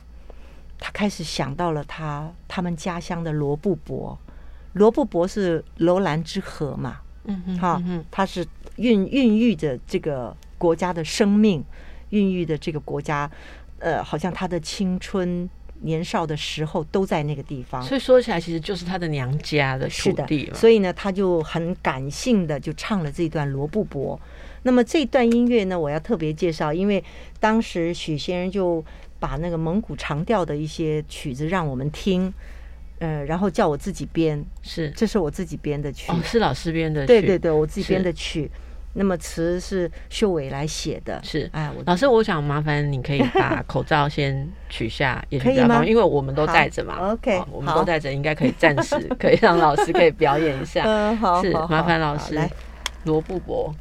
[0.79, 4.19] 他开始想到了他他们家乡的罗布泊，
[4.73, 11.63] 罗布泊是楼兰之河嘛，嗯嗯，哈，他是孕孕育着这个国家的生命，
[12.09, 13.31] 孕育的这个国家，
[13.79, 15.49] 呃，好像他的青春
[15.83, 24.19] 年少的时候都在那个地方，所以说起来其实就是他的娘家的土地所以呢，他就很感性的就唱了这段罗布泊。
[24.65, 27.03] 那么这段音乐呢，我要特别介绍，因为
[27.41, 28.85] 当时许先生就
[29.19, 32.33] 把那个蒙古长调的一些曲子让我们听，
[32.99, 38.51] 呃，然后叫我自己编，是，这是我自己编的曲，哦，是老师编的，对对对，我自己编的曲。
[38.95, 45.83] 那么词是秀伟来写的，是，哎，老师，我想麻烦你可以把 口罩先取下，也可以吗？
[45.83, 52.39] 因为我们都戴着嘛，OK，我们都戴着，应该可以暂时可以让老师可以表演一下， 嗯，好，是，麻烦老师，
[53.05, 53.75] 罗布泊。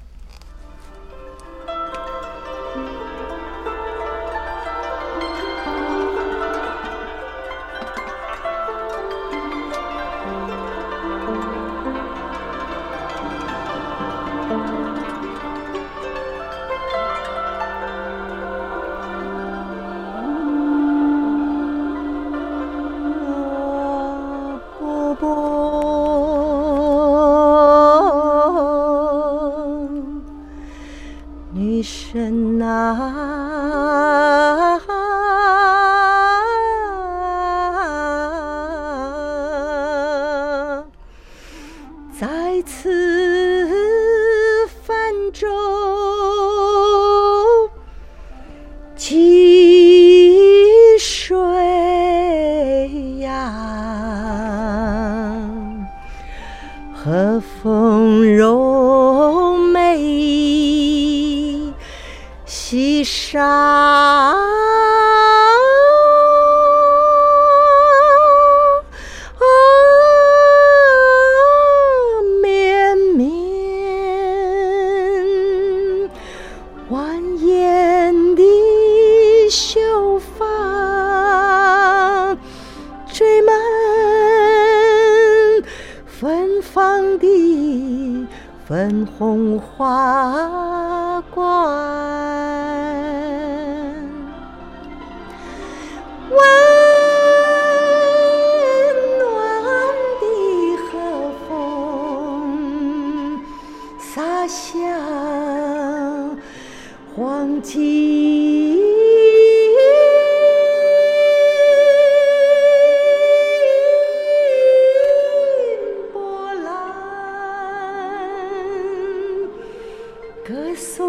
[120.44, 121.00] 歌颂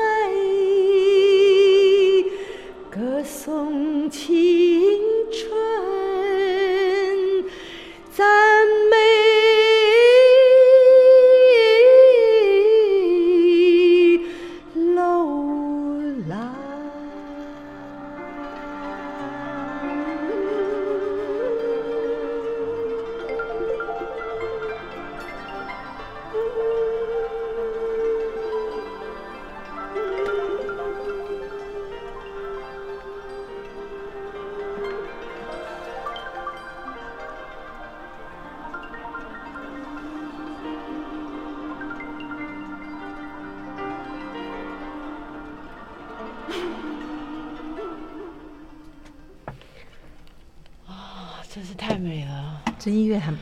[0.00, 0.32] 爱
[2.90, 4.47] 歌颂情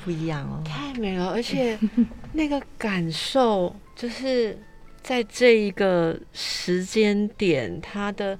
[0.07, 1.77] 不一样哦，太美了，而且
[2.33, 4.57] 那个感受就是
[5.03, 8.39] 在这一个时间点，他的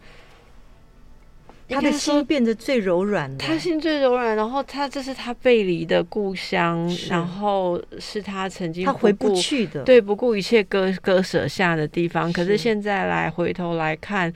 [1.69, 12.33] 他的心变得最柔软的，他心最柔软，然后他这是他背离的故乡，然后是他曾经他回不去的，对，不顾一切割割舍下的地方。
[12.33, 14.33] 可是现在来回头来看，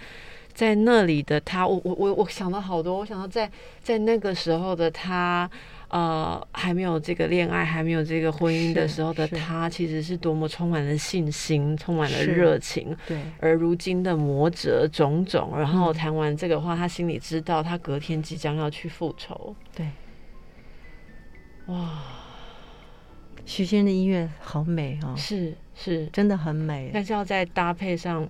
[0.53, 3.49] 在那里的他，我我我我想到好多，我想到在
[3.81, 5.49] 在那个时候的他。
[5.91, 12.97] 呃，还没有这个恋爱，还没有这个婚姻的时候的他，其实是多么充满了信心，充满了热情。
[13.07, 19.55] 对，而如今的磨折种种，然后谈完这个话，他心里知道，他隔天即将要去复仇。
[19.75, 19.87] 对，
[21.67, 22.01] 哇，
[23.45, 25.15] 徐先生的音乐好美哦！
[25.17, 26.91] 是是，真的很美。
[26.95, 28.29] 但是要再搭配上。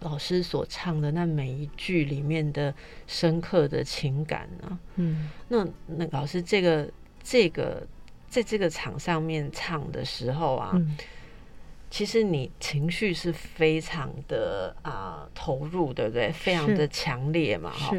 [0.00, 2.72] 老师所唱的那每一句里面的
[3.06, 4.78] 深刻的情感呢？
[4.96, 6.88] 嗯，那那老师这个
[7.22, 7.86] 这个
[8.28, 10.72] 在这个场上面唱的时候啊，
[11.90, 16.30] 其实你情绪是非常的啊投入，对不对？
[16.30, 17.96] 非常的强烈嘛，哈。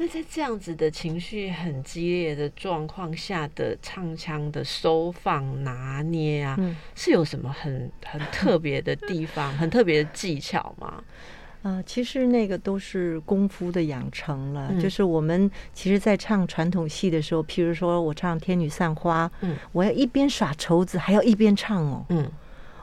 [0.00, 6.56] 那在这样子的情绪很激烈的状况下的唱腔的收放拿捏啊，
[6.94, 11.02] 是有什么很很特别的地方，很特别的技巧吗？
[11.68, 14.72] 啊，其实那个都是功夫的养成了。
[14.80, 22.30] 就是我们其实，在唱传统戏的时候，譬如说我唱《天女散花》，嗯，我要一边耍绸子，还要一边唱哦，嗯，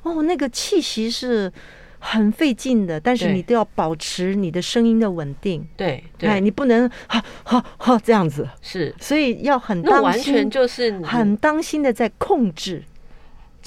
[0.03, 1.51] 哦，那个气息是
[1.97, 12.83] 很费劲的，但是你都要保持你的声音的稳定，对，哎，你不能哈哈哈这样子，是，所以要很当心，完全就是很当心的在控制。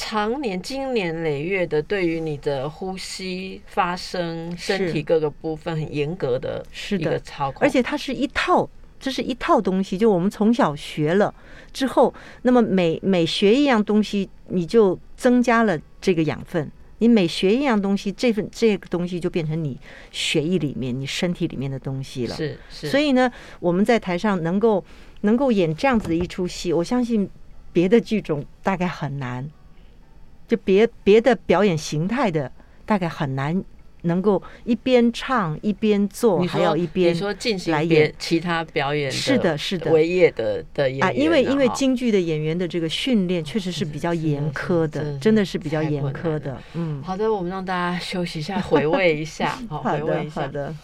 [0.01, 8.71] 常年、经年累月的，对于你的呼吸、发声、身体各个部分很严格的，是的操控，而且它是一套，
[9.01, 9.99] 这是一套东西。
[9.99, 11.35] 就我们从小学了
[11.73, 16.71] 之后，那么每每学一样东西，你就增加了这个养分。
[17.01, 19.77] 你每学一样东西，这份这个东西就变成你
[20.13, 22.37] 血液里面、你身体里面的东西了。
[22.37, 22.89] 是是。
[22.89, 24.85] 所以呢，我们在台上能够
[25.23, 27.29] 能够演这样子的一出戏，我相信
[27.73, 29.51] 别的剧种大概很难。
[30.49, 32.51] 就别别的表演形态的，
[32.85, 33.63] 大概很难
[34.03, 39.11] 能够一边唱一边做，还要一边说进行来演其他表演。
[39.11, 46.57] 是的，是的，维业的的演员啊，因为因为京剧的演员的这个训练确实是比较严苛的，真的是比较严苛的。
[46.75, 50.43] 嗯，好的，我们让大家休息一下，回味一下， 好，回味一下。
[50.43, 50.75] 好的。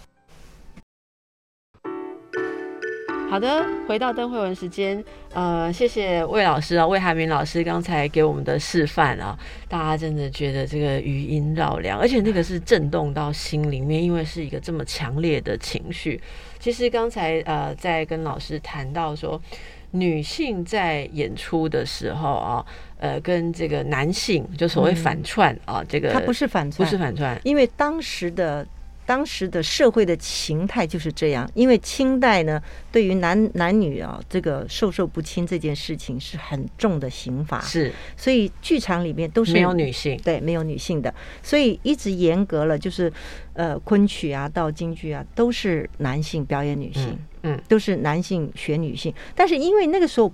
[3.35, 9.37] 好的，回到邓慧文时间，呃，谢谢魏老师啊，魏海明老师刚才给我们的示范啊，
[9.69, 16.21] 大家真的觉得这个余音绕梁，而且那个是震动到心里面，因为是一个这么强烈的情绪。
[16.61, 19.43] 其实刚才呃，在跟老师谈到说，
[19.91, 22.65] 女性在演出的时候啊，
[22.99, 28.65] 呃，跟这个男性就所谓反串啊，这个他不是反串，不是反串，因为当时的。
[29.07, 43.13] 当时的社会的形态就是这样，因为清代呢，对于男男女啊这个授受不亲这件事情是很重的刑罚，是，所以剧场里面都是没有女性，对，没有女性的，所以一直严格了，就是
[43.53, 50.33] 呃昆曲啊到京剧啊都是男性表演女性，嗯，都是男性学女性，但是因为那个时候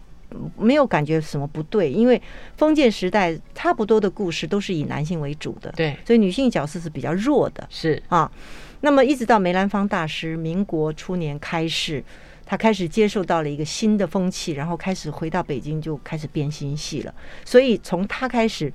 [0.59, 2.21] 没有感觉什么不对，因为
[2.57, 8.31] 封建时代差不多的故事都是以男性为主的，对，所以女性角色是比较弱的，是啊。
[8.83, 12.03] 那么一直到梅兰芳大师民国初年开始，
[12.47, 17.15] 他开始接受到了一个新的风气，然后开始回到北京就开始编新戏了。
[17.45, 18.73] 所以从他开始，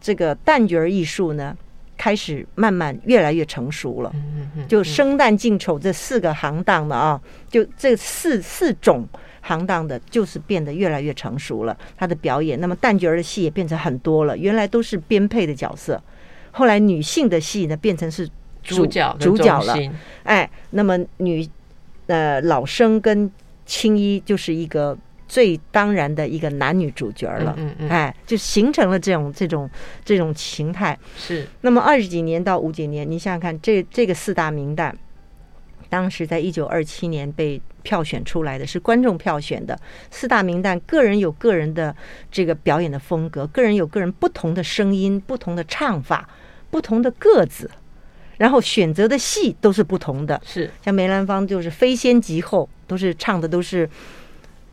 [0.00, 1.54] 这个旦角艺术呢，
[1.98, 4.10] 开始慢慢越来越成熟了。
[4.66, 9.06] 就生旦净丑这四个行当的啊，就这四四种
[9.44, 11.76] 行当的，就是变得越来越成熟了。
[11.96, 14.36] 他的表演，那么旦角儿的戏也变成很多了。
[14.36, 16.02] 原来都是编配的角色，
[16.50, 18.28] 后来女性的戏呢，变成是。
[18.66, 19.76] 主角主角了，
[20.22, 21.46] 哎，那么女
[22.06, 23.30] 呃老生跟
[23.66, 24.96] 青衣就是一个
[25.28, 29.68] 最当然的一个男女主角了，嗯嗯，哎，就形成了这种这种
[30.02, 30.98] 这种形态。
[31.14, 34.90] 是，那么二十几年到五几年，你想想看，这这个四大名旦，
[35.94, 39.78] 当时在一九二七年被票选出来的是观众票选的
[40.10, 41.94] 四大名旦，个人有个人的
[42.32, 46.28] 这个表演的风格，个人有个人不同的声音、不同的唱法、
[46.68, 47.70] 不同的个子。
[48.38, 53.88] 然后选择的戏都是不同的，是像梅兰芳就是非先即后，都是唱的都是，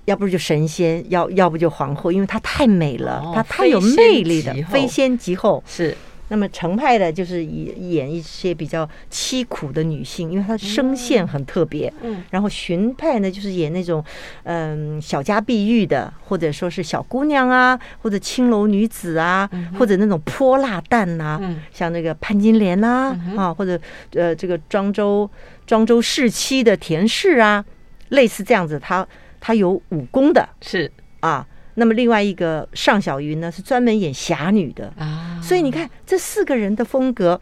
[0.06, 5.96] 要不就神仙，要要不就皇后，因为她太美了，她太有魅力的非仙即后是。
[6.32, 11.94] 那么程派的就是演演一些比较凄苦的女性，因为她的声线很特别。
[12.02, 14.02] 嗯，然后荀派呢就是演那种
[14.44, 21.38] 嗯小家碧玉的，或者说是小姑娘啊，或者青楼女子啊，或者那种泼辣旦呐，
[21.74, 23.78] 像那个潘金莲呐啊，或者
[24.14, 25.30] 呃这个庄周
[25.68, 27.66] 庄周侍妻的田氏啊，
[28.08, 29.06] 类似这样子，她
[29.42, 31.46] 她有武功的，是啊。
[31.76, 37.40] 那么另外一个尚小云呢，是专门演侠女的啊，所以你看这四个人的风格，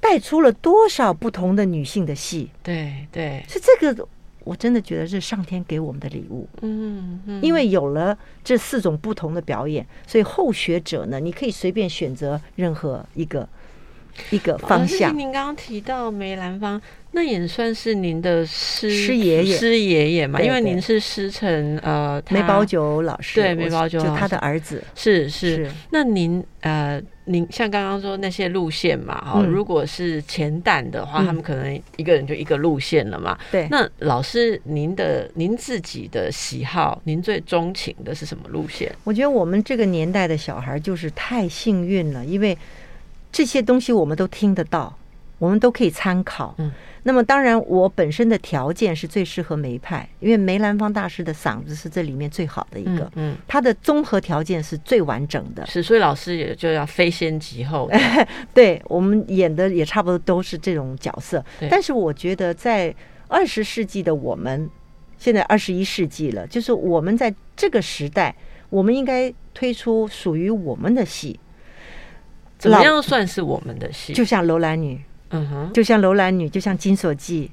[0.00, 2.50] 带出了多少不同的女性的戏？
[2.62, 4.08] 对对，是这个，
[4.44, 6.48] 我真的觉得是上天给我们的礼物。
[6.62, 13.48] 嗯嗯，因为有了这四种不同的表演，所以后学者呢，你可以随便选择任何一个。
[14.30, 15.16] 一个方向。
[15.16, 16.80] 您刚刚提到梅兰芳，
[17.12, 20.40] 那也算是您的师师爷爷师爷爷嘛？
[20.40, 24.82] 因为您是师承呃梅葆玖老师，对梅葆玖就他的儿子。
[24.94, 25.70] 是是。
[25.90, 33.38] 那您呃，您像刚刚说那些路线嘛，哈，如果是前旦的话，他们可能一个人就一个路线了嘛。
[33.50, 33.66] 对。
[33.70, 38.92] 那老师，您的您自己的喜好，您最钟情的是什么路线？
[39.04, 42.56] 我觉得我们这个年代的小孩就是太幸运了，因为。
[43.32, 44.96] 这些东西我们都听得到，
[45.38, 46.54] 我们都可以参考。
[46.58, 46.72] 嗯，
[47.02, 53.10] 那么当然，我本身的条件是最适合梅派，因为梅兰芳大师的嗓子是这里面最好的一个。
[53.14, 55.66] 嗯，他的综合条件是最完整的。
[55.66, 57.90] 是，所以老师也就要非先即后。
[58.54, 61.44] 对我们演的也差不多都是这种角色。
[61.70, 62.94] 但是我觉得，在
[63.28, 64.68] 二十世纪的我们，
[65.18, 68.34] 现在二十一世纪了，就是我们在这个时代，
[68.70, 71.38] 我们应该推出属于我们的戏。
[72.58, 74.12] 怎么样算是我们的戏？
[74.12, 75.00] 就像楼兰女，
[75.30, 77.50] 嗯哼，就像楼兰女，就像金锁记，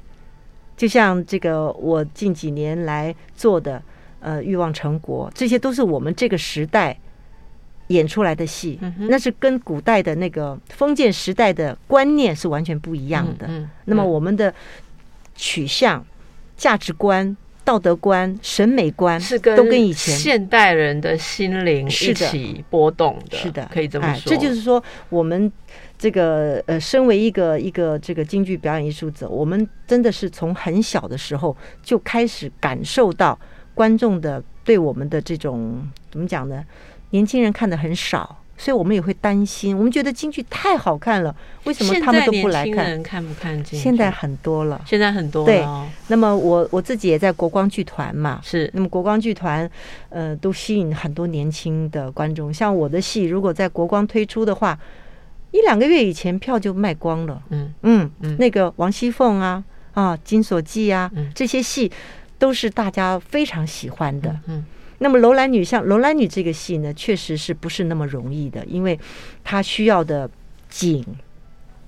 [0.77, 3.81] 就像这个我近几年来做的
[4.19, 6.97] 呃欲望成国，这些都是我们这个时代
[7.87, 8.79] 演出来的戏，
[9.09, 13.49] 那是跟古代的那个封建时代的观念是完全不一样的。
[13.85, 14.53] 那么我们的
[15.35, 16.05] 取向、
[16.55, 17.35] 价值观。
[17.63, 24.29] 道德观、审美观是跟都跟以前现代人的心灵一起波动的，是的，可以这么说。
[24.29, 25.51] 这就是说，我们
[25.97, 33.39] 这个呃，身为一个一个这个京剧表演艺术者，我们真的是从很小的时候就开始感受到
[33.73, 36.63] 观众的对我们的这种怎么讲呢？
[37.11, 38.42] 年轻人看的很少。
[38.55, 43.01] 所以我们也会担心，我们觉得京剧太好看了，为什么他们都不来看？
[43.01, 43.77] 看不看京剧？
[43.77, 45.65] 现在很多了，现在很多对。
[46.07, 48.69] 那么我我自己也在国光剧团嘛，是。
[48.73, 49.69] 那么国光剧团，
[50.09, 52.53] 呃，都吸引很多年轻的观众。
[52.53, 54.77] 像我的戏，如果在国光推出的话，
[55.51, 57.41] 一两个月以前票就卖光了。
[57.49, 58.37] 嗯嗯嗯。
[58.37, 61.91] 那个王熙凤啊啊，金锁记啊，这些戏
[62.37, 64.39] 都是大家非常喜欢的。
[64.47, 64.63] 嗯。
[65.03, 68.97] 那么《楼兰女》像《楼兰女》这个戏呢，确实是不是那么容易的，因为
[69.43, 70.27] 她需要的
[70.69, 71.05] 景。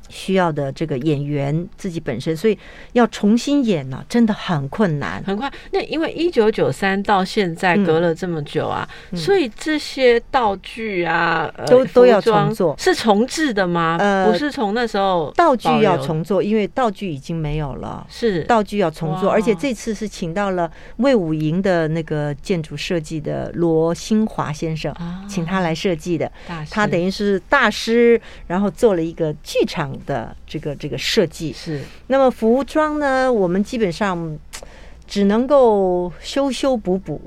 [0.09, 2.57] 需要的这个演员自己本身，所以
[2.93, 5.23] 要重新演呢，真的很困难。
[5.23, 13.97] 很快，那因为一九九三到现在隔了这么久啊，所以这些道具啊，都都要重做，是重置的吗？
[13.99, 18.43] 呃，不是从那时候道具要重做，因为道具已经没有了，是。
[18.43, 24.93] 道具要重做，而且这次是请到了魏武营的那个建筑设计的罗新华先生，
[25.27, 26.31] 请他来设计的，
[26.69, 29.94] 他等于是大师，然后做了一个剧场。
[30.05, 33.31] 的这个这个设计是，那么服装呢？
[33.31, 34.37] 我们基本上
[35.07, 37.21] 只能够修修补补，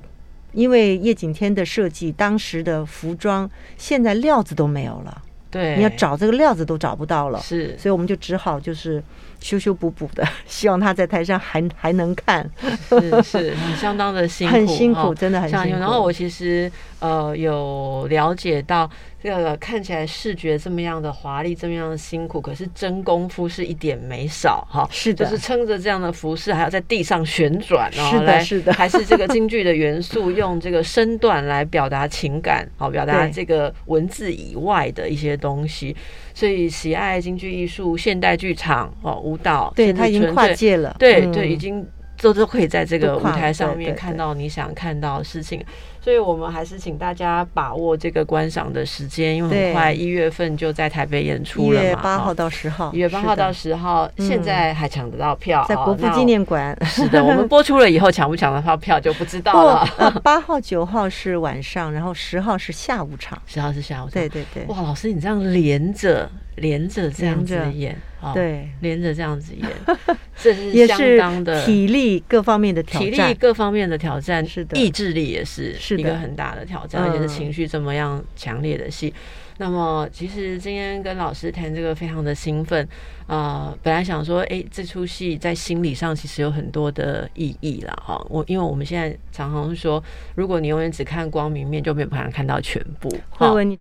[0.53, 9.03] 因为叶景天的设计，当时的服装现在料子都没有了，对，你要找这个料子都找不到了，是，所以我们就只好就是。
[9.41, 12.45] 修修补补的，希望他在台上还 还能看，
[12.89, 15.79] 是是，很相当的辛苦，很辛苦，真的很辛苦。
[15.79, 18.91] 然后我其实呃有了解到，
[19.23, 24.89] 这个看起来视觉这么样的华丽，这么样的辛苦，可是真功夫是一点没少哈。
[24.91, 35.97] 是的，就是撑着这样的服饰，还要在地上旋转，是的，是的，还是这个京剧的元素，用这个身段来表达情感，好表达这个文字以外的一些东西。
[36.33, 41.85] 所以喜爱京剧艺术、现代剧场哦，舞蹈，对他已经跨界了，对对，已经
[42.23, 45.61] 都都可以在这个舞台上面看到你想看到的事情。
[46.09, 51.83] 所以我们还是请大家把握这个观赏的时间，因为很快一月份就在台北演出了嘛。
[51.83, 56.75] 一月八号到十号，一月八号到十号，现在还抢得到票，在国父纪念馆。
[56.87, 59.87] 是的，我们播出了以后抢不抢得到票就不知道了。
[60.25, 63.39] 八号、九号是晚上，然后十号是下午场。
[63.45, 64.65] 十号是下午场，对对对。
[64.69, 66.27] 哇，老师你这样连着
[66.59, 67.97] 连着这样子演。
[68.35, 69.71] 对，连着这样子演，
[70.37, 79.15] 这是相当的体力各方面的挑战，体力各方面的挑战，是的，意志力也是，是一个很大的挑战，而且是情绪这么样强烈的戏。
[79.61, 82.87] 那么，其实今天跟老师谈这个非常的兴奋
[83.27, 83.77] 啊！
[83.83, 88.25] 本来想说，哎，这出戏在心理上其实有很多的意义了哈。
[88.31, 90.03] 我因为我们现在常常说，
[90.37, 93.09] 如果你永远只看光明面，就没有办法看到全部。
[93.31, 93.77] 慧文，你